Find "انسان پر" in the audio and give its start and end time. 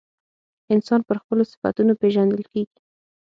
0.73-1.15